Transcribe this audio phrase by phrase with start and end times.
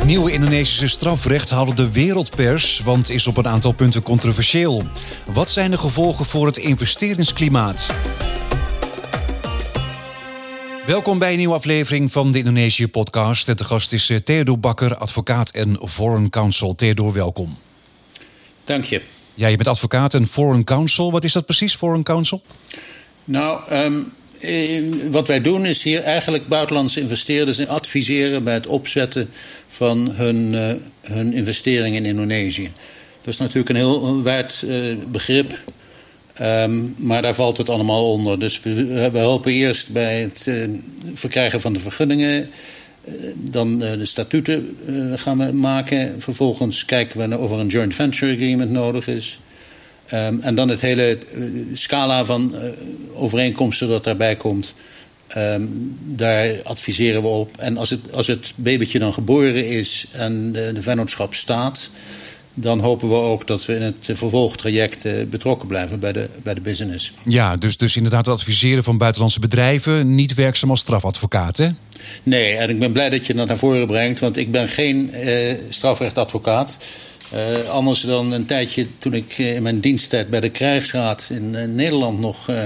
[0.00, 4.82] Het nieuwe Indonesische strafrecht haalde de wereldpers, want is op een aantal punten controversieel.
[5.32, 7.94] Wat zijn de gevolgen voor het investeringsklimaat?
[10.86, 13.58] Welkom bij een nieuwe aflevering van de Indonesië-podcast.
[13.58, 16.74] De gast is eh, Theodor Bakker, advocaat en Foreign Counsel.
[16.74, 17.58] Theodor, welkom.
[18.64, 19.02] Dank je.
[19.34, 21.12] Ja, je bent advocaat en Foreign Counsel.
[21.12, 22.42] Wat is dat precies, Foreign Counsel?
[23.24, 24.12] Nou, um,
[25.10, 29.28] wat wij doen is hier eigenlijk buitenlandse investeerders adviseren bij het opzetten
[29.66, 32.70] van hun, uh, hun investering in Indonesië.
[33.22, 35.58] Dat is natuurlijk een heel wijd uh, begrip.
[36.40, 38.38] Um, maar daar valt het allemaal onder.
[38.38, 40.50] Dus we, helpen eerst bij het
[41.14, 42.50] verkrijgen van de vergunningen.
[43.34, 44.76] Dan de statuten
[45.14, 46.20] gaan we maken.
[46.20, 49.40] Vervolgens kijken we of er een joint venture agreement nodig is.
[50.14, 51.18] Um, en dan het hele
[51.72, 52.60] scala van uh,
[53.14, 54.74] overeenkomsten dat daarbij komt.
[55.36, 57.50] Um, daar adviseren we op.
[57.58, 61.90] En als het, als het babytje dan geboren is en de, de vennootschap staat,
[62.54, 66.54] dan hopen we ook dat we in het vervolgtraject uh, betrokken blijven bij de, bij
[66.54, 67.12] de business.
[67.24, 71.68] Ja, dus, dus inderdaad het adviseren van buitenlandse bedrijven, niet werkzaam als strafadvocaat, hè?
[72.22, 75.10] Nee, en ik ben blij dat je dat naar voren brengt, want ik ben geen
[75.14, 76.78] uh, strafrechtadvocaat.
[77.34, 81.64] Uh, anders dan een tijdje toen ik in mijn diensttijd bij de krijgsraad in uh,
[81.64, 82.64] Nederland nog uh,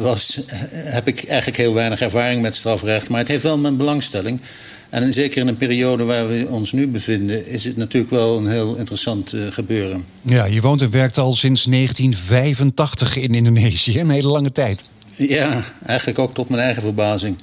[0.00, 0.40] was,
[0.72, 3.08] heb ik eigenlijk heel weinig ervaring met strafrecht.
[3.08, 4.40] Maar het heeft wel mijn belangstelling.
[4.88, 8.46] En zeker in een periode waar we ons nu bevinden, is het natuurlijk wel een
[8.46, 10.04] heel interessant gebeuren.
[10.22, 14.84] Ja, je woont en werkt al sinds 1985 in Indonesië, een hele lange tijd.
[15.16, 17.36] Ja, eigenlijk ook tot mijn eigen verbazing.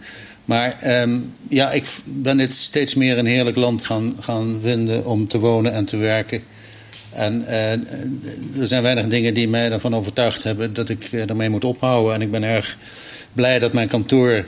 [0.45, 5.27] Maar um, ja, ik ben dit steeds meer een heerlijk land gaan, gaan vinden om
[5.27, 6.43] te wonen en te werken.
[7.13, 7.71] En uh,
[8.59, 12.13] er zijn weinig dingen die mij ervan overtuigd hebben dat ik uh, ermee moet ophouden.
[12.13, 12.77] En ik ben erg
[13.33, 14.45] blij dat mijn kantoor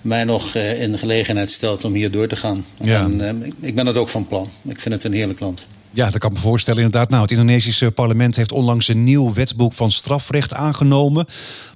[0.00, 2.64] mij nog uh, in de gelegenheid stelt om hier door te gaan.
[2.80, 3.08] Ja.
[3.18, 4.48] En ik ben dat ook van plan.
[4.68, 5.66] Ik vind het een heerlijk land.
[5.96, 7.10] Ja, dat kan me voorstellen inderdaad.
[7.10, 11.26] Nou, het Indonesische parlement heeft onlangs een nieuw wetboek van strafrecht aangenomen.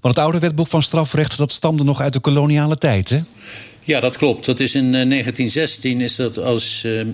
[0.00, 3.20] Want het oude wetboek van strafrecht dat stamde nog uit de koloniale tijd, hè?
[3.80, 4.46] Ja, dat klopt.
[4.46, 7.06] Dat is in uh, 1916 is dat als uh, uh,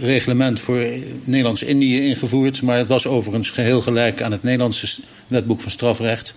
[0.00, 0.86] reglement voor
[1.24, 2.62] Nederlands-Indië ingevoerd.
[2.62, 6.34] Maar het was overigens geheel gelijk aan het Nederlandse wetboek van strafrecht.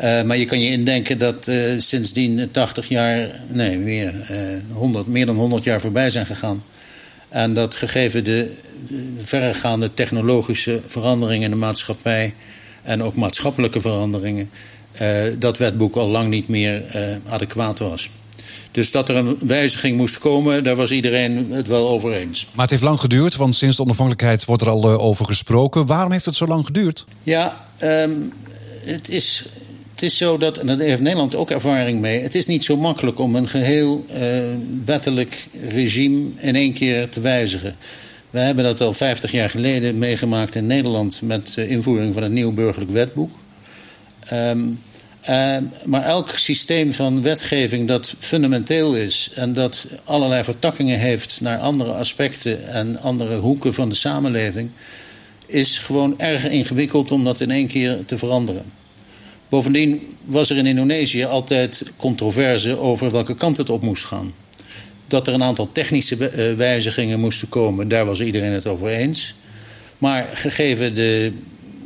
[0.00, 4.14] maar je kan je indenken dat sindsdien 80 jaar, nee, meer,
[4.72, 6.62] 100, meer dan 100 jaar voorbij zijn gegaan.
[7.34, 8.50] En dat gegeven de
[9.16, 12.34] verregaande technologische veranderingen in de maatschappij
[12.82, 14.50] en ook maatschappelijke veranderingen,
[15.02, 18.10] uh, dat wetboek al lang niet meer uh, adequaat was.
[18.70, 22.46] Dus dat er een wijziging moest komen, daar was iedereen het wel over eens.
[22.52, 25.86] Maar het heeft lang geduurd, want sinds de onafhankelijkheid wordt er al uh, over gesproken.
[25.86, 27.04] Waarom heeft het zo lang geduurd?
[27.22, 28.32] Ja, um,
[28.84, 29.44] het is
[29.94, 32.76] het is zo dat, en daar heeft Nederland ook ervaring mee, het is niet zo
[32.76, 34.18] makkelijk om een geheel uh,
[34.84, 37.76] wettelijk regime in één keer te wijzigen.
[38.30, 42.32] We hebben dat al 50 jaar geleden meegemaakt in Nederland met de invoering van het
[42.32, 43.32] nieuw burgerlijk wetboek.
[44.32, 44.80] Um,
[45.28, 51.58] uh, maar elk systeem van wetgeving dat fundamenteel is en dat allerlei vertakkingen heeft naar
[51.58, 54.70] andere aspecten en andere hoeken van de samenleving,
[55.46, 58.64] is gewoon erg ingewikkeld om dat in één keer te veranderen.
[59.54, 64.34] Bovendien was er in Indonesië altijd controverse over welke kant het op moest gaan.
[65.06, 66.16] Dat er een aantal technische
[66.56, 69.34] wijzigingen moesten komen, daar was iedereen het over eens.
[69.98, 71.32] Maar gegeven de,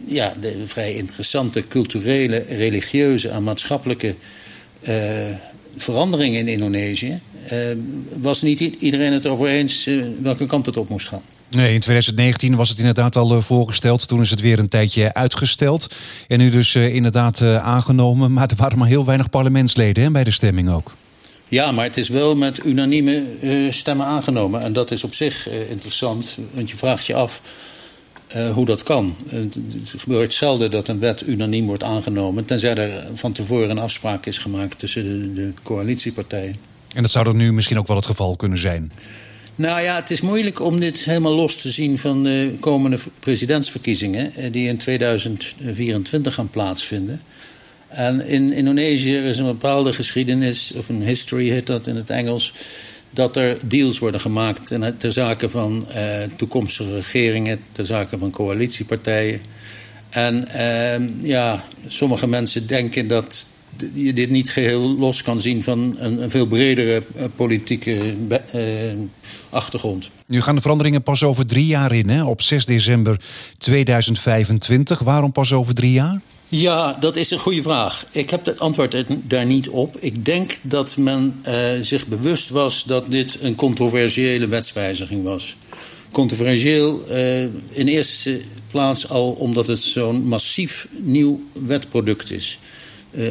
[0.07, 4.15] ja, de vrij interessante culturele, religieuze en maatschappelijke
[4.89, 4.95] uh,
[5.77, 7.19] veranderingen in Indonesië,
[7.53, 7.59] uh,
[8.19, 9.89] was niet iedereen het over eens
[10.21, 11.23] welke kant het op moest gaan.
[11.51, 14.09] Nee, in 2019 was het inderdaad al uh, voorgesteld.
[14.09, 15.97] Toen is het weer een tijdje uitgesteld.
[16.27, 18.33] En nu dus uh, inderdaad uh, aangenomen.
[18.33, 20.93] Maar er waren maar heel weinig parlementsleden hè, bij de stemming ook.
[21.49, 23.25] Ja, maar het is wel met unanieme
[23.71, 24.63] stemmen aangenomen.
[24.63, 26.39] En dat is op zich interessant.
[26.53, 27.43] Want je vraagt je af
[28.53, 29.15] hoe dat kan.
[29.29, 29.59] Het,
[29.97, 32.45] gebeurt zelden dat een wet unaniem wordt aangenomen.
[32.45, 36.57] Tenzij er van tevoren een afspraak is gemaakt tussen de, de coalitiepartijen.
[36.95, 38.93] En dat zou dan nu misschien ook wel het geval kunnen zijn.
[39.59, 44.53] Nou ja, het is moeilijk om dit helemaal los te zien van de komende presidentsverkiezingen,
[44.53, 47.21] die in 2024 gaan plaatsvinden.
[47.89, 52.55] En in Indonesië is een bepaalde geschiedenis, of een history heet dat in het Engels,
[53.11, 59.41] dat er deals worden gemaakt ter zake van uh, toekomstige regeringen, ter zake van coalitiepartijen.
[60.09, 63.48] En uh, ja, sommige mensen denken dat
[63.95, 67.97] je dit niet geheel los kan zien van een, een veel bredere uh, politieke
[68.55, 68.63] uh,
[69.51, 70.11] achtergrond.
[70.27, 72.25] Nu gaan de veranderingen pas over drie jaar in, hè?
[72.25, 73.21] op 6 december
[73.59, 74.99] 2025.
[74.99, 76.21] Waarom pas over drie jaar?
[76.49, 78.07] Ja, dat is een goede vraag.
[78.11, 79.97] Ik heb het antwoord daar niet op.
[79.99, 85.57] Ik denk dat men uh, zich bewust was dat dit een controversiële wetswijziging was.
[86.11, 87.05] Controversieel
[87.71, 92.59] in eerste plaats al omdat het zo'n massief nieuw wetproduct is.
[93.19, 93.27] Uh,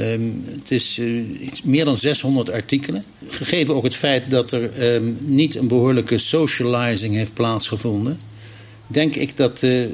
[0.45, 0.99] het is
[1.39, 3.03] iets meer dan 600 artikelen.
[3.27, 8.19] Gegeven ook het feit dat er ehm, niet een behoorlijke socializing heeft plaatsgevonden,
[8.87, 9.91] denk ik dat de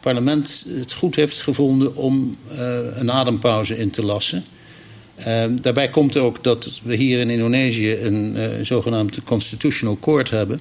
[0.00, 4.44] parlement het goed heeft gevonden om uh, een adempauze in te lassen.
[5.60, 10.60] Daarbij komt ook dat we hier in Indonesië een uh, zogenaamd constitutional court hebben.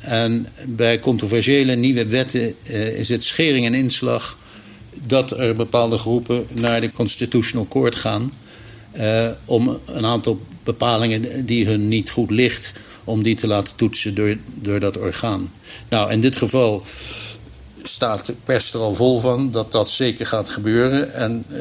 [0.00, 2.54] En bij controversiële nieuwe wetten
[2.96, 4.38] is het schering en inslag
[5.06, 8.30] dat er bepaalde groepen naar de constitutional court gaan
[9.44, 12.72] om een aantal bepalingen die hun niet goed ligt,
[13.04, 15.50] om die te laten toetsen door, door dat orgaan.
[15.88, 16.82] Nou, in dit geval
[17.82, 21.14] staat de pers er al vol van dat dat zeker gaat gebeuren.
[21.14, 21.58] En uh,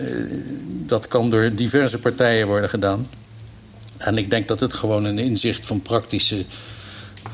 [0.86, 3.07] dat kan door diverse partijen worden gedaan.
[3.98, 6.45] En ik denk dat het gewoon een inzicht van praktische,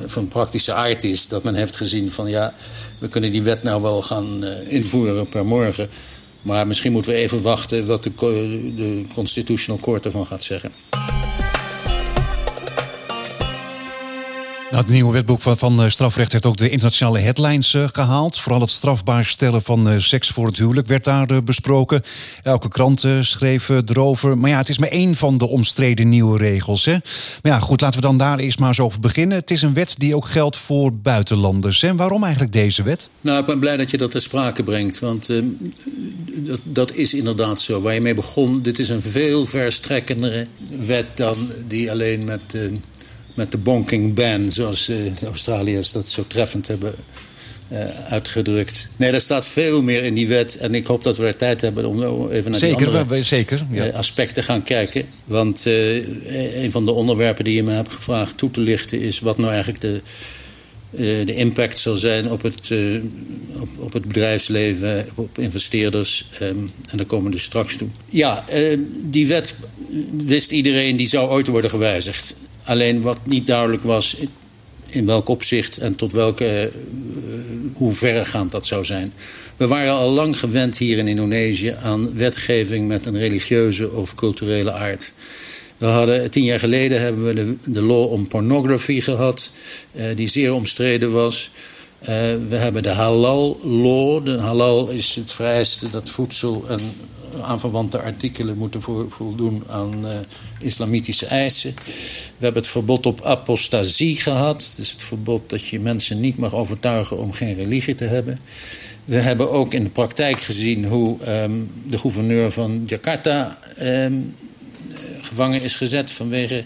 [0.06, 1.28] van praktische aard is.
[1.28, 2.54] Dat men heeft gezien van ja,
[3.00, 5.90] we kunnen die wet nou wel gaan uh, invoeren per morgen.
[6.42, 8.12] Maar misschien moeten we even wachten wat de,
[8.76, 10.72] de Constitutional Court ervan gaat zeggen.
[14.72, 18.40] Nou, het nieuwe wetboek van, van eh, strafrecht heeft ook de internationale headlines uh, gehaald.
[18.40, 22.02] Vooral het strafbaar stellen van uh, seks voor het huwelijk werd daar besproken.
[22.44, 24.38] Elke krant schreef erover.
[24.38, 26.86] Maar ja, het is maar één van de omstreden nieuwe regels.
[26.86, 26.92] Hè?
[27.42, 29.38] Maar ja, goed, laten we dan daar eerst maar eens over beginnen.
[29.38, 31.84] Het is een wet die ook geldt voor buitenlanders.
[31.84, 33.10] En waarom eigenlijk deze wet?
[33.22, 35.00] Nou, ik ben blij dat je dat ter sprake brengt.
[35.00, 35.30] Want
[36.36, 37.82] dat, dat is inderdaad zo.
[37.82, 40.48] Waar je mee begon, dit is een veel verstrekkendere
[40.86, 41.36] wet dan
[41.68, 42.58] die alleen met
[43.38, 46.96] met de bonking ban, zoals uh, de Australiërs dat zo treffend hebben
[47.72, 47.80] uh,
[48.10, 48.90] uitgedrukt.
[48.96, 50.58] Nee, er staat veel meer in die wet.
[50.58, 53.66] En ik hoop dat we er tijd hebben om even naar zeker, die andere zeker,
[53.72, 53.88] ja.
[53.88, 55.06] uh, aspecten te gaan kijken.
[55.26, 59.00] Want een van de onderwerpen die je me hebt gevraagd toe te lichten...
[59.00, 60.02] is wat nou eigenlijk de,
[61.26, 62.72] de impact zal zijn op het,
[63.60, 66.26] op, op, het bedrijfsleven, op investeerders.
[66.42, 67.88] Um, en daar komen we dus straks toe.
[68.10, 68.46] Ja,
[69.04, 69.56] die wet
[70.26, 72.36] wist iedereen die zou ooit worden gewijzigd.
[72.68, 74.18] Alleen wat niet duidelijk was
[74.90, 77.34] in welk opzicht en tot welke, uh,
[77.74, 79.14] hoe verregaand dat zou zijn.
[79.58, 84.72] We waren al lang gewend hier in Indonesië aan wetgeving met een religieuze of culturele
[84.72, 85.14] aard.
[85.78, 89.52] We hadden, tien jaar geleden hebben we de, de law on pornography gehad,
[89.92, 91.52] uh, die zeer omstreden was.
[92.02, 92.08] Uh,
[92.50, 94.26] we hebben de halal law.
[94.26, 96.80] De halal is het vrijste dat voedsel en
[97.42, 100.14] aanverwante artikelen moeten voldoen aan uh,
[100.60, 101.74] islamitische eisen.
[102.38, 104.74] We hebben het verbod op apostasie gehad.
[104.76, 108.40] Dus het verbod dat je mensen niet mag overtuigen om geen religie te hebben.
[109.06, 114.36] We hebben ook in de praktijk gezien hoe um, de gouverneur van Jakarta um,
[115.22, 116.64] gevangen is gezet vanwege.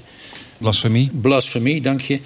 [0.57, 1.09] Blasfemie.
[1.13, 2.19] Blasfemie, dank je.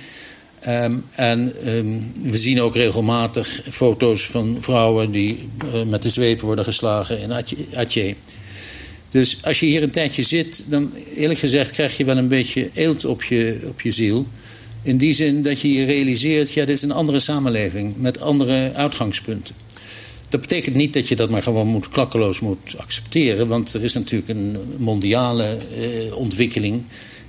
[0.68, 6.42] Um, en um, we zien ook regelmatig foto's van vrouwen die uh, met de zweep
[6.42, 7.32] worden geslagen in
[7.74, 8.16] Aceh.
[9.10, 12.70] Dus als je hier een tijdje zit, dan eerlijk gezegd krijg je wel een beetje
[12.74, 14.28] eelt op je, op je ziel.
[14.82, 18.74] In die zin dat je je realiseert, ja, dit is een andere samenleving met andere
[18.74, 19.56] uitgangspunten.
[20.30, 23.94] Dat betekent niet dat je dat maar gewoon moet, klakkeloos moet accepteren, want er is
[23.94, 25.58] natuurlijk een mondiale
[26.08, 26.84] uh, ontwikkeling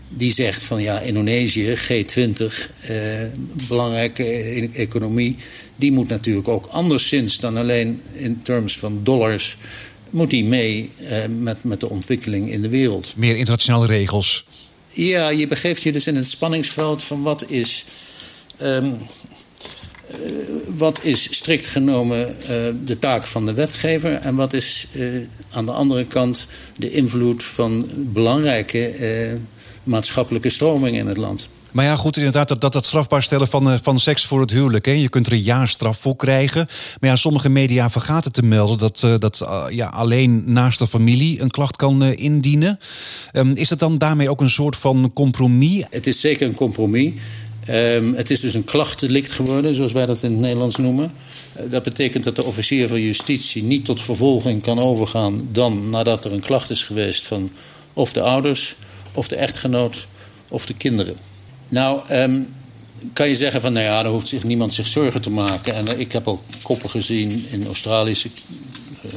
[0.09, 2.45] die zegt van ja, Indonesië, G20,
[2.81, 2.97] eh,
[3.69, 5.37] belangrijke e-, economie,
[5.77, 9.57] die moet natuurlijk ook anderszins dan alleen in terms van dollars,
[10.11, 13.13] moet die mee eh, met, met de ontwikkeling in de wereld.
[13.17, 14.47] Meer internationale regels.
[14.93, 17.85] Ja, je begeeft je dus in het spanningsveld van wat is.
[18.63, 18.97] Um,
[20.11, 20.19] uh,
[20.77, 22.49] wat is strikt genomen uh,
[22.85, 25.21] de taak van de wetgever en wat is uh,
[25.51, 26.47] aan de andere kant
[26.77, 28.95] de invloed van belangrijke
[29.87, 31.49] maatschappelijke stroming in het land.
[31.77, 34.51] Maar ja, goed, inderdaad, dat, dat, dat strafbaar stellen van, uh, van seks voor het
[34.51, 34.87] huwelijk.
[34.87, 34.93] Hè.
[34.93, 36.67] Je kunt er een jaar straf voor krijgen.
[37.01, 40.89] Maar ja, sommige media vergaten te melden dat, uh, dat uh, ja, alleen naast de
[40.89, 42.79] familie een klacht kan indienen.
[43.33, 45.85] Um, is het dan daarmee ook een soort van compromis?
[45.91, 47.13] Het is zeker een compromis.
[47.71, 51.13] Um, het is dus een klachtdelict geworden, zoals wij dat in het Nederlands noemen.
[51.71, 56.33] dat betekent dat de officier van justitie niet tot vervolging kan overgaan dan nadat er
[56.33, 57.51] een klacht is geweest van
[57.93, 58.77] of de ouders
[59.17, 60.07] of de echtgenoot
[60.49, 61.17] of de kinderen.
[61.69, 62.49] Nou, um,
[63.13, 65.75] kan je zeggen van, nou ja, daar hoeft zich niemand zich zorgen te maken.
[65.75, 68.29] En uh, ik heb ook koppen gezien in Australische
[69.05, 69.13] uh,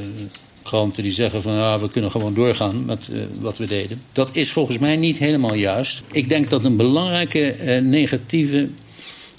[0.63, 4.01] kranten die zeggen van, ja, we kunnen gewoon doorgaan met uh, wat we deden.
[4.12, 6.01] Dat is volgens mij niet helemaal juist.
[6.12, 8.70] Ik denk dat een belangrijke negatieve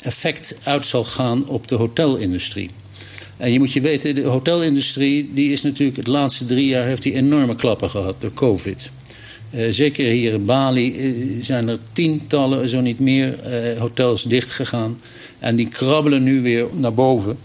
[0.00, 2.70] effect uit zal gaan op de hotelindustrie.
[3.36, 7.02] En je moet je weten, de hotelindustrie die is natuurlijk het laatste drie jaar heeft
[7.02, 8.90] die enorme klappen gehad door COVID.
[9.54, 15.00] Uh, zeker hier in Bali uh, zijn er tientallen, zo niet meer, uh, hotels dichtgegaan.
[15.38, 17.38] En die krabbelen nu weer naar boven.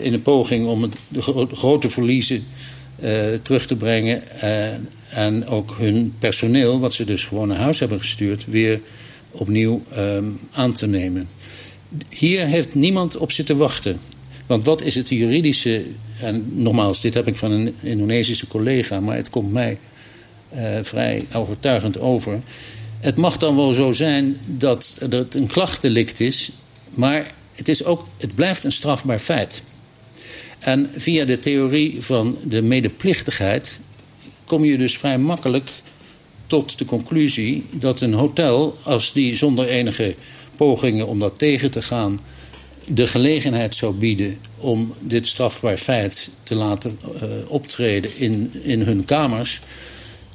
[0.00, 2.44] in een poging om het, de gro grote verliezen
[3.42, 4.22] terug te brengen.
[5.10, 8.80] en ook hun personeel, wat ze dus gewoon naar huis hebben gestuurd, weer
[9.30, 11.28] opnieuw um, aan te nemen.
[12.08, 14.00] Hier heeft niemand op zitten wachten.
[14.46, 15.84] Want wat is het juridische.
[16.20, 19.78] En nogmaals, dit heb ik van een Indonesische collega, maar het komt mij
[20.82, 22.40] vrij overtuigend over.
[23.00, 26.50] Het mag dan wel zo zijn dat het een klachtdelict is,
[26.94, 29.62] maar het, is ook, het blijft een strafbaar feit.
[30.58, 33.80] En via de theorie van de medeplichtigheid
[34.44, 35.68] kom je dus vrij makkelijk
[36.46, 40.14] tot de conclusie dat een hotel, als die zonder enige
[40.56, 42.18] pogingen om dat tegen te gaan,
[42.86, 49.04] de gelegenheid zou bieden om dit strafbaar feit te laten uh, optreden in, in hun
[49.04, 49.60] kamers,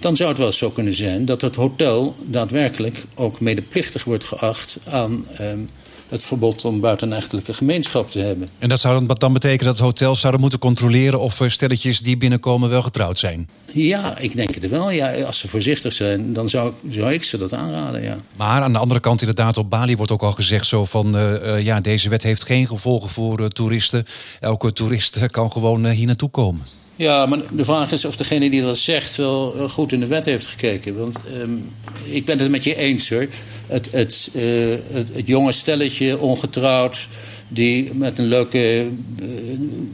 [0.04, 4.78] dan zou het wel zo kunnen zijn dat het hotel daadwerkelijk ook medeplichtig wordt geacht
[4.86, 5.70] aan um,
[6.10, 8.48] het verbod om buitenechtelijke gemeenschap te hebben.
[8.60, 12.82] En dat zou dan betekenen dat hotels zouden moeten controleren of stelletjes die binnenkomen wel
[12.82, 13.50] getrouwd zijn?
[13.74, 14.92] Ja, ik denk het wel.
[14.92, 18.04] Ja, als ze voorzichtig zijn, dan zou, zou ik ze dat aanraden.
[18.04, 18.16] Ja.
[18.36, 21.32] Maar aan de andere kant, inderdaad, op Bali wordt ook al gezegd zo van uh,
[21.32, 24.06] uh, ja, deze wet heeft geen gevolgen voor uh, toeristen.
[24.40, 26.62] Elke toerist kan gewoon hier naartoe komen.
[26.96, 30.26] Ja, maar de vraag is of degene die dat zegt wel goed in de wet
[30.26, 30.98] heeft gekeken.
[30.98, 31.72] Want um,
[32.06, 33.28] ik ben het met je eens hoor.
[33.68, 37.08] Het, het, uh, het, jonge stelletje, ongetrouwd,
[37.48, 38.88] die met een leuke
[39.22, 39.28] uh,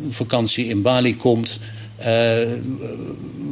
[0.10, 1.60] vakantie in Bali komt.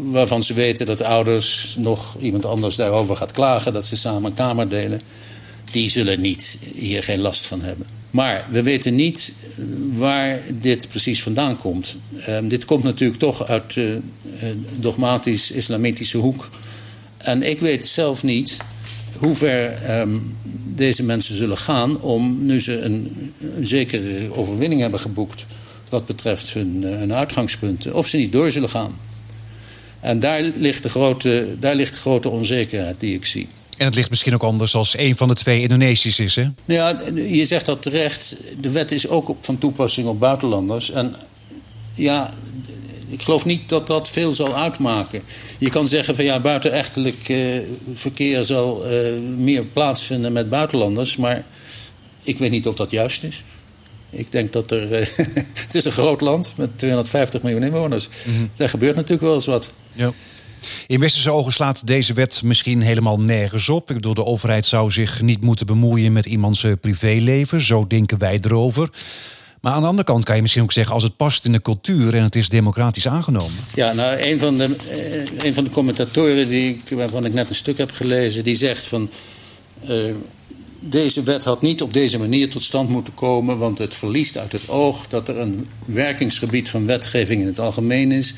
[0.03, 4.33] Waarvan ze weten dat ouders nog iemand anders daarover gaat klagen, dat ze samen een
[4.33, 5.01] kamer delen.
[5.71, 7.96] Die zullen niet, hier geen last van hebben.
[8.11, 9.33] Maar we weten niet
[9.93, 11.95] waar dit precies vandaan komt.
[12.29, 14.49] Um, dit komt natuurlijk toch uit de uh,
[14.79, 16.49] dogmatisch-islamitische hoek.
[17.17, 18.57] En ik weet zelf niet
[19.17, 20.35] hoe ver um,
[20.65, 25.45] deze mensen zullen gaan om, nu ze een, een, zekere overwinning hebben geboekt
[25.89, 28.95] wat betreft hun, hun uitgangspunten, of ze niet door zullen gaan.
[29.99, 33.47] En daar ligt, de grote, daar ligt de grote onzekerheid die ik zie.
[33.77, 36.45] En het ligt misschien ook anders als een van de twee Indonesisch is, hè?
[36.65, 38.35] Ja, je zegt dat terecht.
[38.59, 40.91] De wet is ook van toepassing op buitenlanders.
[40.91, 41.15] En
[41.95, 42.33] ja,
[43.09, 45.21] ik geloof niet dat dat veel zal uitmaken.
[45.57, 47.59] Je kan zeggen van ja, buitenechtelijk uh,
[47.93, 51.17] verkeer zal uh, meer plaatsvinden met buitenlanders.
[51.17, 51.45] Maar
[52.23, 53.43] ik weet niet of dat juist is.
[54.09, 54.91] Ik denk dat er.
[54.91, 55.05] Uh,
[55.65, 58.07] het is een groot land met 250 miljoen inwoners.
[58.07, 58.49] Mm -hmm.
[58.55, 59.71] Daar gebeurt natuurlijk wel eens wat.
[59.93, 60.11] Ja.
[60.87, 63.89] In westerse ogen slaat deze wet misschien helemaal nergens op.
[63.89, 67.61] Ik bedoel, de overheid zou zich niet moeten bemoeien met iemands privéleven.
[67.61, 68.89] Zo denken wij erover.
[69.61, 70.93] Maar aan de andere kant kan je misschien ook zeggen...
[70.93, 73.55] als het past in de cultuur en het is democratisch aangenomen.
[73.73, 74.75] Ja, nou, een van de,
[75.37, 78.43] een van de commentatoren die waarvan ik net een stuk heb gelezen...
[78.43, 79.09] die zegt van...
[79.89, 80.13] Uh,
[80.79, 83.57] deze wet had niet op deze manier tot stand moeten komen...
[83.57, 88.11] want het verliest uit het oog dat er een werkingsgebied van wetgeving in het algemeen
[88.11, 88.33] is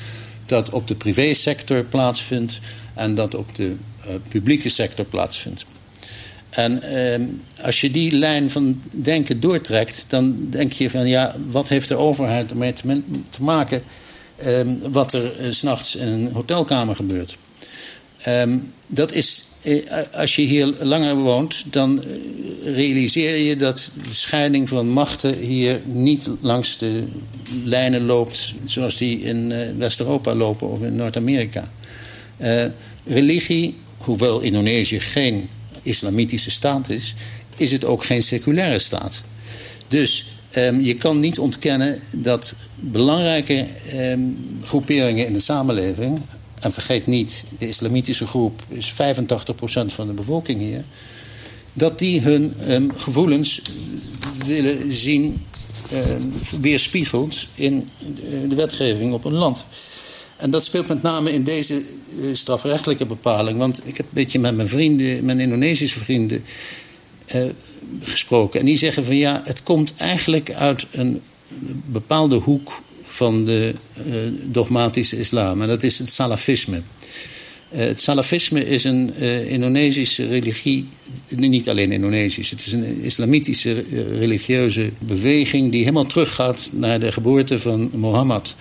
[0.50, 2.60] dat op de privésector plaatsvindt
[2.94, 5.64] en dat op de uh, publieke sector plaatsvindt.
[6.50, 11.68] En uh, als je die lijn van denken doortrekt, dan denk je van ja, wat
[11.68, 13.02] heeft de overheid ermee te,
[13.40, 13.82] maken
[14.46, 17.36] uh, wat er uh, s'nachts in een hotelkamer gebeurt?
[18.22, 19.49] Ehm, dat is eh,
[20.12, 22.08] als je hier langer woont, dan eh,
[22.74, 27.04] realiseer je dat de scheiding van machten hier niet langs de
[27.64, 31.70] lijnen loopt zoals die in eh, West-Europa lopen of in Noord-Amerika.
[33.04, 35.48] Religie, hoewel Indonesië geen
[35.82, 37.14] islamitische staat is,
[37.56, 39.24] is het ook geen seculaire staat.
[39.88, 40.24] Dus
[40.56, 46.20] um, je kan niet ontkennen dat belangrijke um, groeperingen in de samenleving
[46.60, 48.94] en vergeet niet, de islamitische groep is 85%
[49.86, 50.84] van de bevolking hier.
[51.72, 53.62] Dat die hun um, gevoelens
[54.44, 55.44] willen zien
[55.92, 57.88] um, weerspiegeld in
[58.48, 59.64] de wetgeving op een land.
[60.36, 61.82] En dat speelt met name in deze
[62.18, 63.58] uh, strafrechtelijke bepaling.
[63.58, 66.44] Want ik heb een beetje met mijn vrienden, mijn Indonesische vrienden,
[67.34, 67.50] uh,
[68.00, 68.60] gesproken.
[68.60, 71.22] En die zeggen van ja, het komt eigenlijk uit een
[71.86, 73.74] bepaalde hoek van de
[74.06, 74.14] uh,
[74.44, 75.62] dogmatische islam.
[75.62, 76.82] En dat is het salafisme.
[77.72, 80.88] Uh, het salafisme is een uh, Indonesische religie,
[81.28, 83.84] niet alleen Indonesisch, het is een islamitische
[84.18, 88.56] religieuze beweging die helemaal teruggaat naar de geboorte van Mohammed.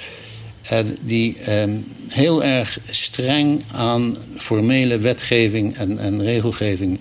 [0.61, 6.99] En die um, heel erg streng aan formele wetgeving en, en regelgeving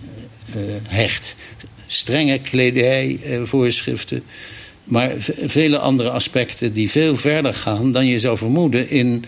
[0.89, 1.37] hecht.
[1.87, 4.23] Strenge kledijvoorschriften
[4.89, 9.25] Maar vele andere aspecten die veel verder gaan dan je zou vermoeden in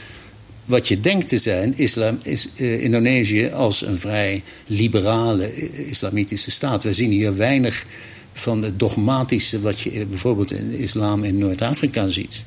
[0.65, 6.83] wat je denkt te zijn, islam, is, uh, Indonesië als een vrij liberale islamitische staat.
[6.83, 7.87] We zien hier weinig
[8.33, 12.43] van het dogmatische wat je bijvoorbeeld in islam in Noord-Afrika ziet.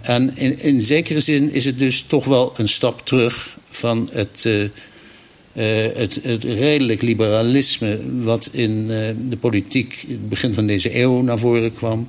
[0.00, 4.48] En in, zekere zin is het dus toch wel een stap terug van het,
[5.52, 8.86] het, redelijk liberalisme wat in
[9.28, 12.08] de politiek begin van deze eeuw naar voren kwam.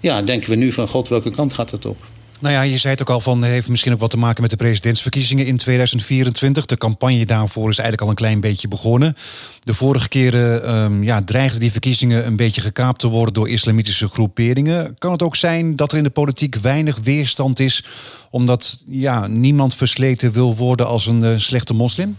[0.00, 1.96] Ja, denken we nu van god, welke kant gaat het op?
[2.38, 4.50] Nou ja, je zei het ook al van, heeft misschien ook wat te maken met
[4.50, 6.66] de presidentsverkiezingen in 2024.
[6.66, 9.16] De campagne daarvoor is eigenlijk al een klein beetje begonnen.
[9.60, 14.08] De vorige keren um, ja, dreigden die verkiezingen een beetje gekaapt te worden door islamitische
[14.08, 14.94] groeperingen.
[14.98, 17.84] Kan het ook zijn dat er in de politiek weinig weerstand is,
[18.30, 22.16] omdat ja, niemand versleten wil worden als een uh, slechte moslim?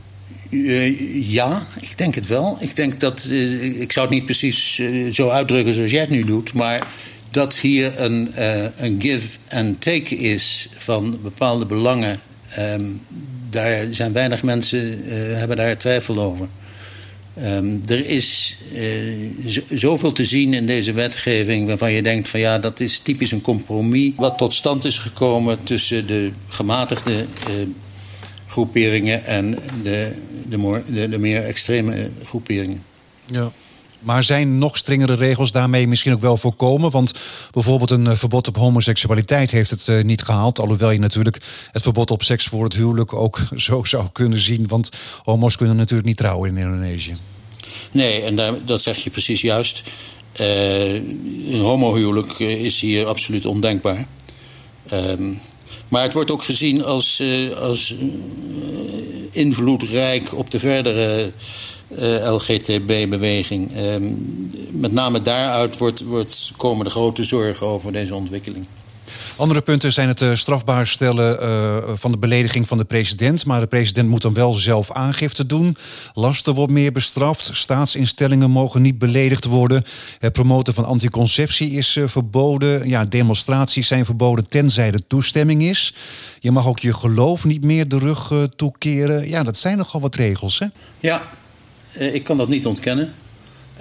[0.49, 2.57] Uh, ja, ik denk het wel.
[2.59, 4.81] Ik denk dat, uh, ik zou het niet precies
[5.11, 6.87] zo uitdrukken zoals jij het nu doet, maar
[7.31, 12.19] dat hier een, uh, een give and take is van bepaalde belangen.
[12.59, 13.01] Um,
[13.49, 16.47] daar zijn weinig mensen uh, hebben daar twijfel over.
[17.43, 19.29] Um, er is uh,
[19.69, 23.41] zoveel te zien in deze wetgeving waarvan je denkt van ja, dat is typisch een
[23.41, 27.25] compromis wat tot stand is gekomen tussen de gematigde
[28.47, 30.11] groeperingen en de,
[30.49, 32.83] de, de meer extreme groeperingen.
[33.25, 33.51] Ja.
[33.99, 36.91] Maar zijn nog strengere regels daarmee misschien ook wel voorkomen?
[36.91, 37.13] Want
[37.51, 40.59] bijvoorbeeld een eh, verbod op homoseksualiteit heeft het uh, niet gehaald.
[40.59, 44.67] Alhoewel je natuurlijk het verbod op seks voor het huwelijk ook zo zou kunnen zien.
[44.67, 44.89] Want
[45.23, 47.13] homo's kunnen natuurlijk niet trouwen in Indonesië.
[47.91, 49.91] Nee, en daar, dat zeg je precies juist.
[50.39, 54.05] Uh, een homohuwelijk is hier absoluut ondenkbaar.
[54.93, 55.39] Um,
[55.87, 57.23] maar het wordt ook gezien als,
[57.61, 57.95] als
[59.31, 61.31] invloedrijk op de verdere
[61.89, 63.75] uh, LGTB-beweging.
[63.75, 63.95] Uh,
[64.71, 68.65] met name daaruit wordt, wordt, komen de grote zorgen over deze ontwikkeling.
[69.35, 73.45] Andere punten zijn het uh, strafbaar stellen uh, van de belediging van de president.
[73.45, 75.77] Maar de president moet dan wel zelf aangifte doen.
[76.13, 77.49] Lasten wordt meer bestraft.
[77.53, 79.83] Staatsinstellingen mogen niet beledigd worden.
[80.19, 82.89] Het promoten van anticonceptie is uh, verboden.
[82.89, 85.93] Ja, demonstraties zijn verboden tenzij de toestemming is.
[86.39, 89.29] Je mag ook je geloof niet meer de rug toekeren.
[89.29, 90.65] Ja, dat zijn nogal wat regels, hè?
[90.99, 91.21] Ja,
[91.93, 93.13] ik kan dat niet ontkennen.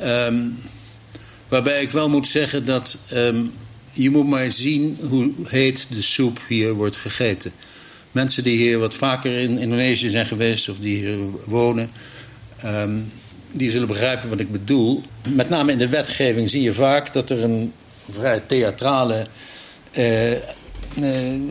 [0.03, 0.59] Um,
[1.49, 3.53] waarbij ik wel moet zeggen dat um,
[3.97, 7.51] je moet maar zien hoe heet de soep hier wordt gegeten.
[8.13, 11.89] Mensen die hier wat vaker in Indonesië zijn geweest of die hier wonen,
[12.65, 13.13] um,
[13.53, 15.03] die zullen begrijpen wat ik bedoel.
[15.29, 17.73] Met name in de wetgeving zie je vaak dat er een
[18.11, 19.27] vrij theatrale
[19.93, 20.33] uh,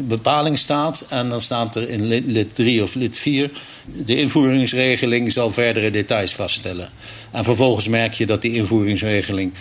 [0.08, 1.06] bepaling staat.
[1.10, 3.52] En dan staat er in lid 3 of lid 4...
[3.86, 6.90] de invoeringsregeling zal verdere details vaststellen.
[7.32, 9.54] En vervolgens merk je dat die invoeringsregeling...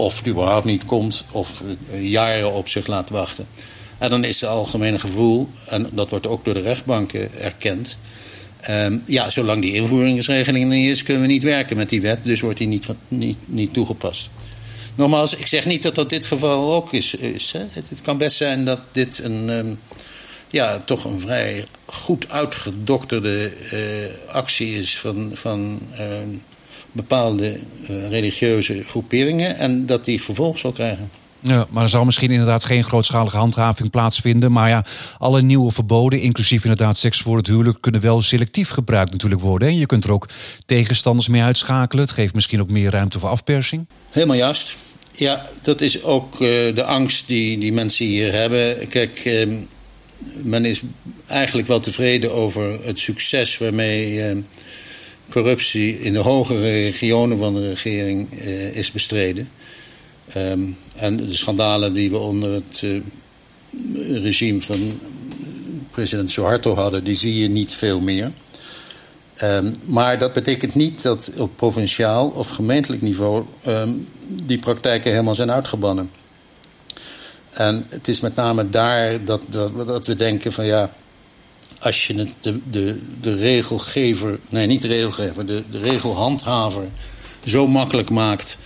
[0.00, 1.24] of het überhaupt niet komt...
[1.30, 1.62] of
[2.00, 3.46] jaren op zich laat wachten.
[3.98, 5.48] En dan is het algemene gevoel...
[5.66, 7.98] en dat wordt ook door de rechtbanken erkend...
[8.70, 12.24] Um, ja, zolang die invoeringsregeling er niet is, kunnen we niet werken met die wet.
[12.24, 14.30] Dus wordt die niet, niet, niet toegepast.
[14.94, 17.14] Nogmaals, ik zeg niet dat dat dit geval ook is.
[17.14, 17.64] is hè.
[17.70, 19.78] Het, kan best zijn dat dit een, um,
[20.48, 26.06] ja, toch een vrij goed uitgedokterde uh, actie is van, van uh,
[26.92, 27.56] bepaalde
[27.90, 31.10] uh, religieuze groeperingen en dat die vervolg zal krijgen.
[31.42, 34.52] Ja, maar er zal misschien inderdaad geen grootschalige handhaving plaatsvinden.
[34.52, 34.84] Maar ja,
[35.18, 39.68] alle nieuwe verboden, inclusief inderdaad seks voor het huwelijk, kunnen wel selectief gebruikt natuurlijk worden.
[39.68, 40.28] En je kunt er ook
[40.66, 42.04] tegenstanders mee uitschakelen.
[42.04, 43.86] Het geeft misschien ook meer ruimte voor afpersing.
[44.10, 44.76] Helemaal juist.
[45.14, 46.38] Ja, dat is ook uh,
[46.74, 48.88] de angst die, die mensen hier hebben.
[48.88, 49.46] Kijk, uh,
[50.42, 50.80] men is
[51.26, 54.36] eigenlijk wel tevreden over het succes waarmee uh,
[55.30, 58.32] corruptie in de hogere regionen van de regering
[58.72, 59.48] is bestreden.
[60.36, 62.84] Um, en de schandalen die we onder het
[64.12, 65.00] regime van
[65.90, 68.32] president Suharto hadden, die zie je niet veel meer.
[69.42, 75.34] Um, maar dat betekent niet dat op provinciaal of gemeentelijk niveau um, die praktijken helemaal
[75.34, 76.10] zijn uitgebannen.
[77.50, 80.90] En het is met name daar dat, dat, dat we denken van ja,
[81.80, 86.84] als je het de, de, de regelgever, nee niet de regelgever, de, de regelhandhaver
[87.46, 88.58] zo makkelijk maakt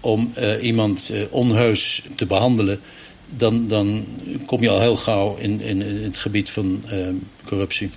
[0.00, 2.80] om uh, iemand uh, onheus te behandelen,
[3.36, 4.04] dan, dan
[4.46, 7.08] kom je al heel gauw in, in, in het gebied van uh,
[7.44, 7.90] corruptie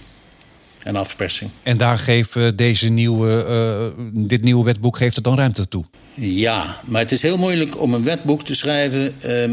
[0.83, 1.49] en afpersing.
[1.63, 5.85] En daar geeft deze nieuwe, dit nieuwe wetboek geeft er dan ruimte toe?
[6.13, 9.49] Ja, maar het is heel moeilijk om een wetboek te schrijven uh,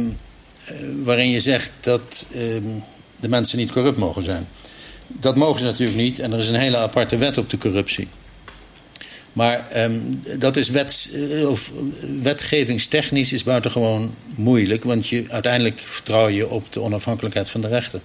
[1.04, 2.82] waarin je zegt dat um,
[3.20, 4.46] de mensen niet corrupt mogen zijn.
[5.20, 8.08] Dat mogen ze natuurlijk niet en er is een hele aparte wet op de corruptie.
[9.32, 9.98] Maar ehm,
[10.38, 11.12] dat is wet,
[11.46, 11.72] of
[12.22, 18.00] wetgevingstechnisch is buitengewoon moeilijk, want je, uiteindelijk vertrouw je op de onafhankelijkheid van de rechter.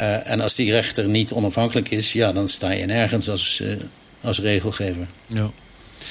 [0.00, 3.62] Uh, en als die rechter niet onafhankelijk is, ja, dan sta je nergens als,
[4.20, 5.06] als regelgever.
[5.26, 5.50] Ja.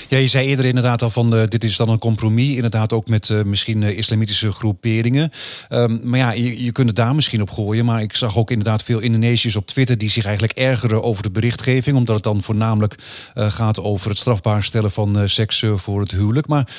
[0.07, 2.55] Ja, je zei eerder inderdaad al van uh, dit is dan een compromis.
[2.55, 5.31] Inderdaad ook met uh, misschien uh, islamitische groeperingen.
[5.69, 7.85] Um, maar ja, je, je kunt het daar misschien op gooien.
[7.85, 11.31] Maar ik zag ook inderdaad veel Indonesiërs op Twitter die zich eigenlijk ergeren over de
[11.31, 11.97] berichtgeving.
[11.97, 12.95] Omdat het dan voornamelijk
[13.33, 16.47] gaat over het strafbaar stellen van seks voor het huwelijk.
[16.47, 16.69] Maar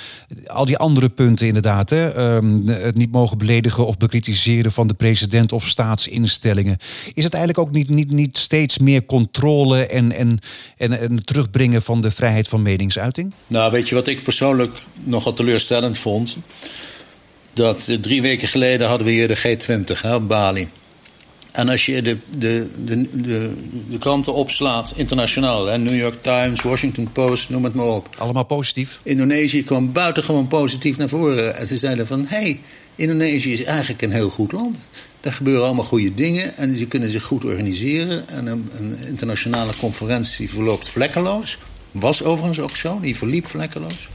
[0.47, 1.91] al die andere punten inderdaad.
[1.91, 6.77] Hè, um, het niet mogen beledigen of bekritiseren van de president of staatsinstellingen.
[7.15, 10.39] Is het eigenlijk ook niet, niet, niet steeds meer controle en, en,
[10.77, 13.06] en, en terugbrengen van de vrijheid van meningsuiting?
[13.47, 16.37] Nou, weet je wat ik persoonlijk nogal teleurstellend vond?
[17.53, 20.69] Dat eh, drie weken geleden hadden we hier de G20 hè, op Bali.
[21.53, 23.51] En als je de, de, de, de,
[23.91, 28.09] de kranten opslaat, internationaal, hè, New York Times, Washington Post, noem het maar op.
[28.19, 29.01] Allemaal positief?
[29.03, 31.57] Indonesië kwam buitengewoon positief naar voren.
[31.57, 32.61] En ze zeiden van, hé, hey,
[32.95, 34.89] Indonesië is eigenlijk een heel goed land.
[35.21, 38.29] Daar gebeuren allemaal goede dingen en ze kunnen zich goed organiseren.
[38.29, 41.59] En een, een internationale conferentie verloopt vlekkeloos.
[42.01, 44.09] Was overigens ook zo, die verliep vlekkeloos.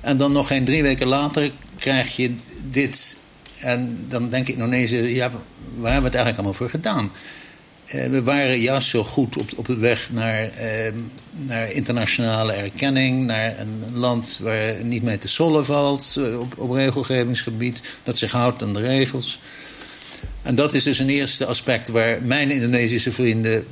[0.00, 3.16] En dan nog geen drie weken later krijg je dit.
[3.58, 7.10] En dan denk Indonesië, ja, waar hebben we het eigenlijk allemaal voor gedaan?
[7.86, 10.92] Eh, we waren juist zo goed op, op de weg naar, eh,
[11.32, 16.70] naar internationale erkenning, naar een land waar niet mee te sollen valt eh, op, op
[16.70, 19.40] regelgevingsgebied, dat zich houdt aan de regels.
[20.42, 23.66] En dat is dus een eerste aspect waar mijn Indonesische vrienden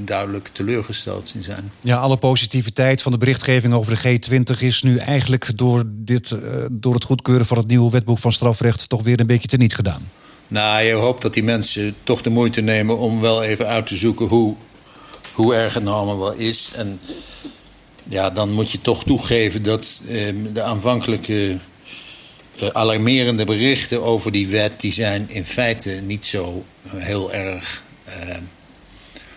[0.00, 1.70] duidelijk teleurgesteld in zijn.
[1.80, 6.64] Ja, alle positiviteit van de berichtgeving over de G20 is nu eigenlijk door, dit, uh,
[6.72, 10.10] door het goedkeuren van het nieuwe wetboek van strafrecht toch weer een beetje teniet gedaan.
[10.48, 13.96] Nou, je hoopt dat die mensen toch de moeite nemen om wel even uit te
[13.96, 14.54] zoeken hoe,
[15.32, 16.70] hoe erg het nou allemaal wel is.
[16.76, 17.00] En
[18.08, 21.58] ja, dan moet je toch toegeven dat eh, de aanvankelijke
[22.58, 28.36] eh, alarmerende berichten over die wet, die zijn in feite niet zo heel erg eh,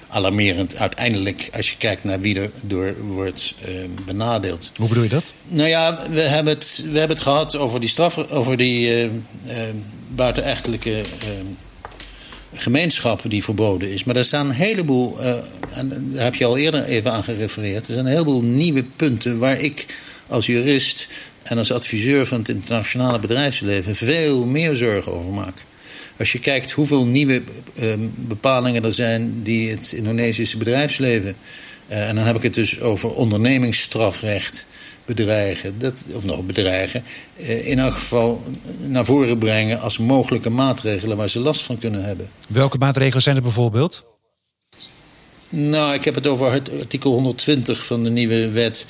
[0.10, 4.72] alarmerend uiteindelijk als je kijkt naar wie er door wordt uh, benadeeld.
[4.76, 5.34] Hoe bedoel je dat?
[5.48, 9.04] Nou ja, we hebben het, we hebben het gehad over die straf, over die uh,
[9.04, 9.12] uh,
[10.08, 11.02] buitenechtelijke
[12.54, 14.04] gemeenschappen die verboden is.
[14.04, 15.20] Maar er staan een heleboel,
[15.74, 19.38] en daar heb je al eerder even aan gerefereerd, er zijn een heleboel nieuwe punten
[19.38, 19.86] waar ik
[20.28, 21.08] als jurist
[21.43, 25.65] en als adviseur van het internationale bedrijfsleven veel meer zorgen over maak.
[26.19, 27.43] Als je kijkt hoeveel nieuwe
[27.75, 31.36] ehm, bepalingen er zijn die het Indonesische bedrijfsleven.
[31.89, 34.67] Uh, en dan heb ik het dus over ondernemingsstrafrecht
[35.06, 37.03] bedreigen, dat, of nog bedreigen,
[37.38, 38.43] uh, in elk geval
[38.88, 42.30] naar voren brengen als mogelijke maatregelen waar ze last van kunnen hebben.
[42.47, 44.06] Welke maatregelen zijn er bijvoorbeeld?
[45.49, 48.86] Nou, ik heb het over het artikel 120 van de nieuwe wet.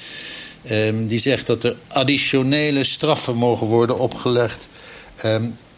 [0.71, 4.67] Um, die zegt dat er additionele straffen mogen worden opgelegd.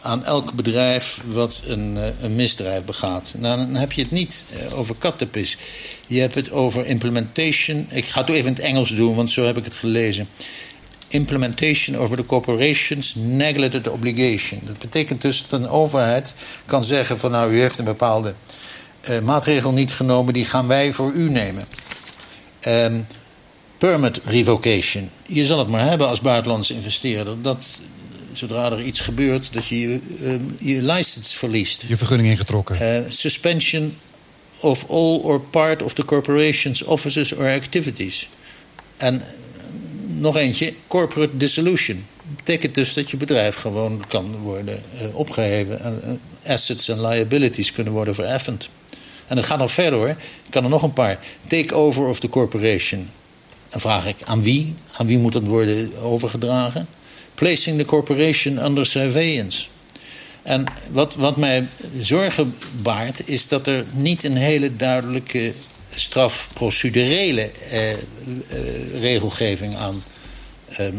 [0.02, 3.36] Aan elk bedrijf wat een, eh, een misdrijf begaat.
[3.38, 5.58] Nou, dan heb je het niet eh, over kattenpis.
[6.08, 7.88] Je hebt het over implementation.
[7.90, 10.28] Ik ga het even in het Engels doen, want zo heb ik het gelezen.
[11.08, 14.60] Implementation over the corporation's neglected obligation.
[14.66, 16.34] Dat betekent dus dat een overheid
[16.66, 18.34] kan zeggen van nou, u heeft een bepaalde
[19.10, 21.64] uh, maatregel niet genomen, die gaan wij voor u nemen.
[22.68, 23.06] Um,
[23.78, 25.10] permit revocation.
[25.26, 27.42] Je zal het maar hebben als buitenlandse investeerder.
[27.42, 27.82] Dat,
[28.34, 30.00] zodra er iets gebeurt, dat je je,
[30.60, 31.86] je license verliest.
[31.88, 32.78] Je vergunning ingetrokken.
[32.82, 33.98] Uh, suspension
[34.60, 38.30] of all or part of the corporation's offices or activities.
[38.98, 39.22] En
[40.08, 42.06] nog eentje, corporate dissolution.
[42.36, 45.82] Betekent dus dat je bedrijf gewoon kan worden uh, opgeheven.
[45.84, 48.70] En assets en liabilities kunnen worden vereffend.
[49.28, 50.10] En dat gaat nog verder hoor.
[50.10, 51.20] Ik kan er nog een paar.
[51.48, 53.10] Take over of the corporation.
[53.70, 54.76] Dan vraag ik aan wie?
[54.98, 56.88] Aan wie moet dat worden overgedragen?
[57.40, 59.66] Placing the corporation under surveillance.
[60.42, 61.68] En wat, wat mij
[62.00, 65.54] zorgen baart, is dat er niet een hele duidelijke
[65.90, 67.98] strafprocedurele eh, eh,
[69.00, 69.96] regelgeving aan
[70.70, 70.94] eh, eh,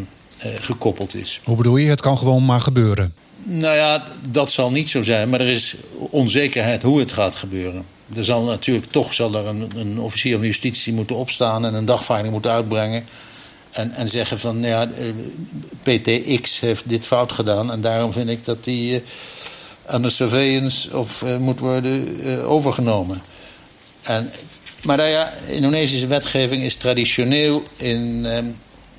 [0.61, 1.41] gekoppeld is.
[1.45, 1.89] Hoe bedoel je?
[1.89, 3.15] Het kan gewoon maar gebeuren.
[3.43, 7.85] Nou ja, dat zal niet zo zijn, maar er is onzekerheid hoe het gaat gebeuren.
[8.17, 11.85] Er zal natuurlijk toch zal er een, een officier van justitie moeten opstaan en een
[11.85, 13.05] dagvaarding moeten uitbrengen.
[13.71, 15.07] En, en zeggen van ja, eh,
[15.83, 19.01] PTX heeft dit fout gedaan en daarom vind ik dat die uh,
[19.87, 23.23] aan de surveillance of uh, moet worden overgenomen.
[24.03, 24.31] En,
[24.83, 28.25] maar nou ja, Indonesische wetgeving is traditioneel in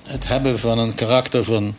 [0.04, 1.76] het hebben van een karakter van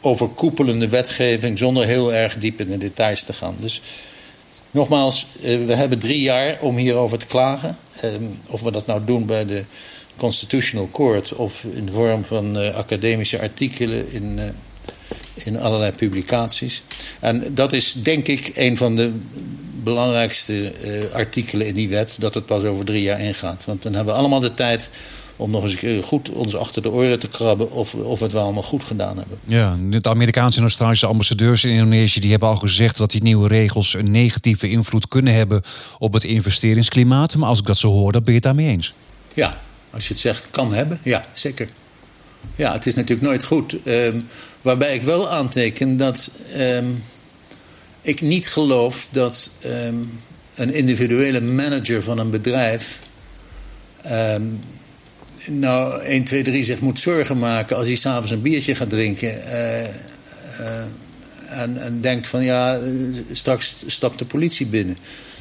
[0.00, 3.56] overkoepelende wetgeving zonder heel erg diep in de details te gaan.
[3.58, 3.80] Dus
[4.70, 7.78] nogmaals, we hebben drie jaar om hierover te klagen.
[8.50, 9.64] of we dat nou doen bij de
[10.16, 14.44] Constitutional Court of in de vorm van uh, academische artikelen in, uh,
[15.34, 16.82] in allerlei publicaties.
[17.20, 19.12] En dat is denk ik een van de
[19.82, 23.64] belangrijkste uh, artikelen in die wet, dat het pas over drie jaar ingaat.
[23.64, 24.90] Want dan hebben we allemaal de tijd
[25.36, 28.62] om nog eens goed ons achter de oren te krabben of, of het wel allemaal
[28.62, 29.38] goed gedaan hebben.
[29.44, 33.48] Ja, de Amerikaanse en Australische ambassadeurs in Indonesië die hebben al gezegd dat die nieuwe
[33.48, 35.62] regels een negatieve invloed kunnen hebben
[35.98, 37.36] op het investeringsklimaat.
[37.36, 38.92] Maar als ik dat zo hoor, dan ben je het daarmee eens.
[39.34, 39.54] Ja,
[39.96, 41.68] als je het zegt, kan hebben, ja, zeker.
[42.56, 43.76] Ja, het is natuurlijk nooit goed.
[43.84, 44.28] Um,
[44.62, 47.02] waarbij ik wel aanteken dat um,
[48.02, 50.20] ik niet geloof dat um,
[50.54, 52.98] een individuele manager van een bedrijf
[55.50, 59.28] nou 1, 2, 3 zich moet zorgen maken als hij s'avonds een biertje gaat drinken.
[59.28, 60.84] Uh, uh,
[61.50, 62.80] en, en denkt van ja,
[63.32, 64.96] straks stapt de politie binnen.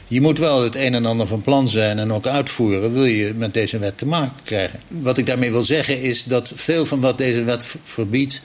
[0.07, 3.33] Je moet wel het een en ander van plan zijn en ook uitvoeren, wil je
[3.33, 4.79] met deze wet te maken krijgen.
[4.87, 8.41] Wat ik daarmee wil zeggen is dat veel van wat deze wet verbiedt,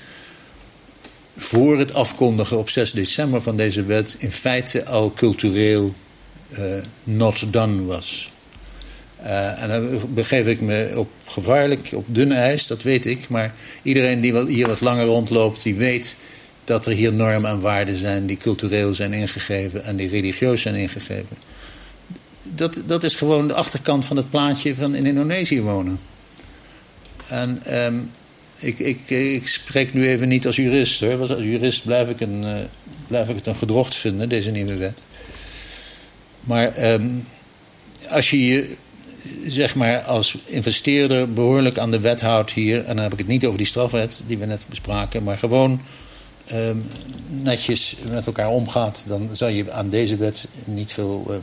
[1.36, 5.94] voor het afkondigen op 6 december van deze wet, in feite al cultureel
[6.50, 6.58] uh,
[7.04, 8.32] not done was.
[9.22, 13.28] Uh, en dan begeef ik me op gevaarlijk, op dun ijs, dat weet ik.
[13.28, 16.16] Maar iedereen die hier wat langer rondloopt, die weet
[16.64, 20.74] dat er hier normen en waarden zijn die cultureel zijn ingegeven en die religieus zijn
[20.74, 21.36] ingegeven.
[22.54, 26.00] Dat, dat is gewoon de achterkant van het plaatje van in Indonesië wonen.
[27.28, 28.10] En um,
[28.58, 31.20] ik, ik, ik spreek nu even niet als jurist hoor.
[31.20, 32.54] Als jurist blijf ik, een, uh,
[33.06, 35.02] blijf ik het een gedrocht vinden, deze nieuwe wet.
[36.40, 37.26] Maar um,
[38.08, 38.76] als je je
[39.46, 42.84] zeg maar als investeerder behoorlijk aan de wet houdt hier.
[42.84, 45.80] En dan heb ik het niet over die strafwet die we net bespraken, maar gewoon
[46.52, 46.70] uh,
[47.28, 51.36] netjes met elkaar omgaat, dan zal je aan deze wet niet veel, uh,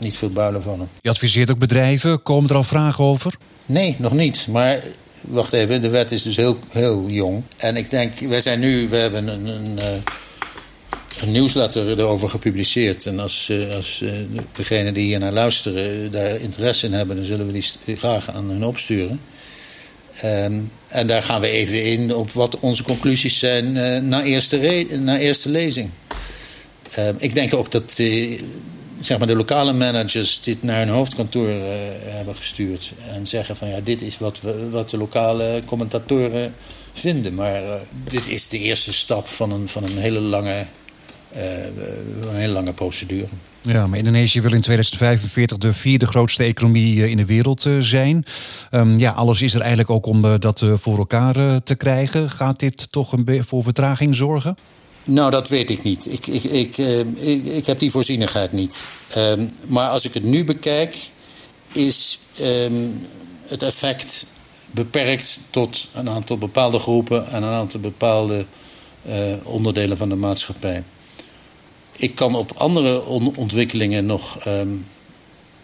[0.00, 0.88] niet veel builen vallen.
[1.00, 2.22] Je adviseert ook bedrijven.
[2.22, 3.34] Komen er al vragen over?
[3.66, 4.46] Nee, nog niet.
[4.50, 4.82] Maar
[5.20, 7.42] wacht even, de wet is dus heel, heel jong.
[7.56, 9.46] En ik denk, wij zijn nu, we hebben een.
[9.46, 9.86] een uh,
[11.22, 13.06] een nieuwsletter erover gepubliceerd.
[13.06, 14.12] En als, eh, als uh,
[14.52, 17.52] degenen die hier naar luisteren daar interesse in hebben, dan zullen we
[17.84, 19.20] die graag aan hun opsturen.
[20.24, 24.86] Um, en daar gaan we even in op wat onze conclusies zijn uh, na, eerste
[25.00, 25.90] na eerste lezing.
[26.98, 28.00] Um, ik denk ook dat
[29.00, 31.48] zeg maar de lokale managers dit naar hun hoofdkantoor
[32.04, 32.92] hebben gestuurd.
[33.08, 36.54] En zeggen van ja, dit is wat, we, wat de lokale commentatoren
[36.92, 37.34] vinden.
[37.34, 37.62] Maar
[38.04, 40.66] dit is de eerste stap van een, van een hele lange
[41.36, 41.64] uh,
[42.30, 43.26] een hele lange procedure.
[43.62, 48.24] Ja, maar Indonesië wil in 2045 de vierde grootste economie eh, in de wereld zijn.
[48.70, 52.30] Um, ja, alles is er eigenlijk ook om dat voor elkaar te krijgen.
[52.30, 54.56] Gaat dit toch een voor vertraging zorgen?
[55.10, 56.12] Nou, dat weet ik niet.
[56.12, 56.76] Ik, ik, ik,
[57.16, 58.84] ik, ik heb die voorzienigheid niet.
[59.16, 60.96] Um, maar als ik het nu bekijk,
[61.72, 63.06] is um,
[63.46, 64.26] het effect
[64.70, 68.46] beperkt tot een aantal bepaalde groepen en een aantal bepaalde
[69.42, 70.82] onderdelen van de maatschappij.
[71.96, 73.04] Ik kan op andere
[73.36, 74.86] ontwikkelingen nog um,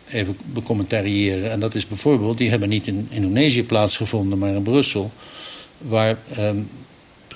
[0.08, 1.50] even becommentariëren.
[1.50, 5.10] En dat is bijvoorbeeld, die hebben niet in Indonesië plaatsgevonden, maar in Brussel.
[5.78, 6.18] Waar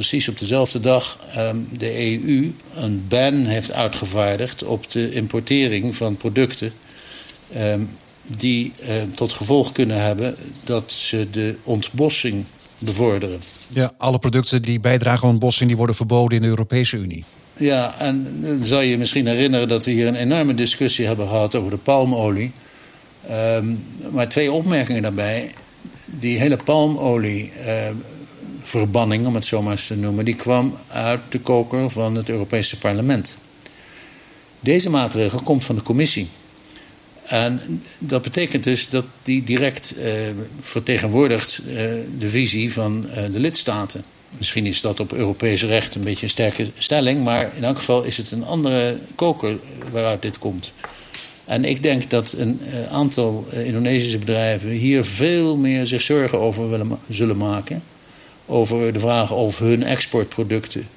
[0.01, 6.17] precies op dezelfde dag um, de EU een ban heeft uitgevaardigd op de importering van
[6.17, 6.73] producten.
[8.37, 10.35] die uh, tot gevolg kunnen hebben
[10.65, 12.45] dat ze de ontbossing
[12.79, 13.41] bevorderen.
[13.69, 17.25] Ja, alle producten die bijdragen aan ontbossing die worden verboden in de Europese Unie.
[17.57, 21.55] Ja, en dan zou je misschien herinneren dat we hier een enorme discussie hebben gehad
[21.55, 22.53] over de palmolie.
[23.31, 25.53] Um, maar twee opmerkingen daarbij.
[26.19, 27.91] Die hele uh,
[28.75, 32.79] om het zo maar eens te noemen, die kwam uit de koker van het Europese
[32.79, 33.39] parlement.
[34.61, 36.29] Deze maatregel komt van de commissie.
[37.25, 40.05] En dat betekent dus dat die direct uh,
[40.61, 41.75] vertegenwoordigt uh,
[42.19, 44.05] de visie van uh, de lidstaten.
[44.39, 48.03] Misschien is dat op Europees recht een beetje een sterke stelling, maar in elk geval
[48.03, 49.59] is het een andere koker
[49.91, 50.73] waaruit dit komt.
[51.51, 56.41] En ik denk dat een eh, aantal eh, Indonesische bedrijven hier veel meer zich zorgen
[56.41, 57.83] over willen, zullen maken.
[58.51, 60.89] Over de vraag of hun exportproducten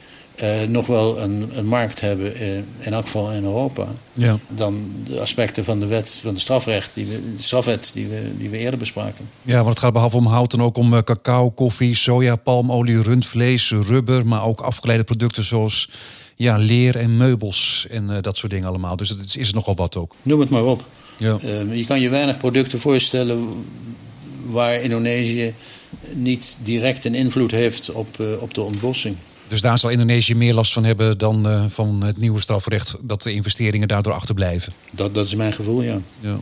[0.42, 4.38] uh, nog wel een, een markt hebben, uh, in elk geval in Europa, ja.
[4.48, 8.38] dan de aspecten van de wet, van de strafrecht, die we, de strafwet die we,
[8.38, 9.30] die we eerder bespraken.
[9.42, 13.02] Ja, want het gaat behalve om hout dan ook om uh, cacao, koffie, soja, palmolie,
[13.02, 15.90] rundvlees, rubber, maar ook afgeleide producten zoals
[16.36, 18.96] ja, leer en meubels en dat soort dingen allemaal.
[18.96, 20.16] Dus het is, nogal wat ook.
[20.22, 20.86] Noem het maar op.
[21.18, 21.38] Ja.
[21.72, 23.66] je kan je weinig producten voorstellen
[24.46, 25.54] waar Indonesië
[26.14, 28.08] niet direct een invloed heeft op,
[28.40, 29.16] op de ontbossing.
[29.48, 33.24] Dus daar zal Indonesië meer last van hebben dan uh, van het nieuwe strafrecht, dat
[33.24, 34.74] de investeringen daardoor achterblijven.
[34.92, 36.00] Dat, dat is mijn gevoel, ja.
[36.20, 36.40] ja.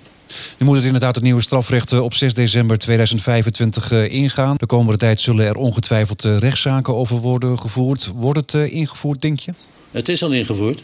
[0.58, 4.56] Nu moet het inderdaad het nieuwe strafrecht op 6 december 2025 ingaan.
[4.58, 8.12] De komende tijd zullen er ongetwijfeld rechtszaken over worden gevoerd.
[8.16, 9.52] Wordt het ingevoerd, denk je?
[9.92, 10.84] Het is al ingevoerd.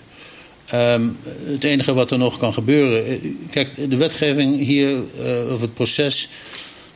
[0.73, 3.19] Um, het enige wat er nog kan gebeuren.
[3.49, 6.30] Kijk, de wetgeving hier, uh, of het proces,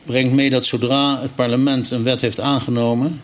[0.04, 3.20] brengt mee dat zodra het parlement een wet heeft aangenomen.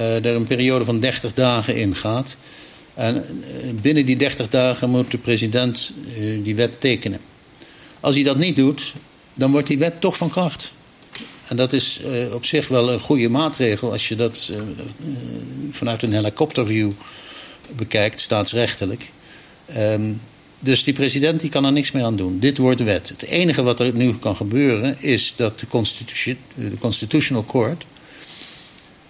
[0.00, 2.36] Uh, er een periode van 30 dagen in gaat.
[2.94, 5.92] En uh, binnen die 30 dagen moet de president
[6.42, 7.20] die wet tekenen.
[8.00, 8.94] Als hij dat niet doet,
[9.34, 10.72] dan wordt die wet toch van kracht.
[11.48, 12.00] En dat is
[12.32, 14.52] op zich wel een goede maatregel als je dat
[15.70, 16.90] vanuit een helikopterview
[17.76, 19.10] bekijkt, staatsrechtelijk.
[19.76, 20.20] Um,
[20.62, 22.38] dus die president die kan er niks meer aan doen.
[22.38, 23.08] Dit wordt wet.
[23.08, 27.84] Het enige wat er nu kan gebeuren is dat de, Constitution, de Constitutional Court.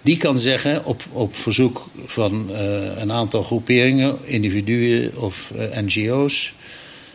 [0.01, 2.57] die kan zeggen op, op verzoek van uh,
[2.97, 6.53] een aantal groeperingen, individuen of uh, NGO's.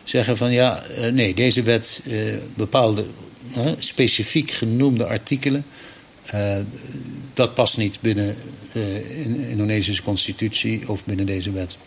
[0.03, 2.01] zeggen van ja, uh, nee, deze wet
[2.55, 3.05] bepaalde
[3.77, 5.65] specifiek genoemde artikelen.
[7.33, 8.35] dat past niet binnen
[8.73, 11.77] de Indonesische constitutie of binnen deze wet.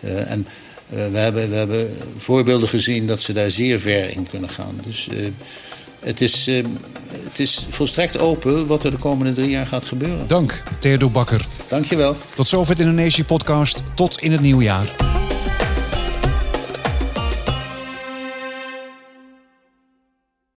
[0.00, 0.46] en
[0.88, 4.80] we, hebben, we hebben voorbeelden gezien dat ze daar zeer ver in kunnen gaan.
[4.82, 5.28] Dus uh,
[6.00, 6.64] het, is, uh,
[7.10, 10.26] het is volstrekt open wat er de komende drie jaar gaat gebeuren.
[10.26, 11.46] Dank, Theodor Bakker.
[11.68, 12.16] Dankjewel.
[12.34, 13.82] Tot zover het Indonesië-podcast.
[13.94, 15.20] Tot in het nieuwe jaar.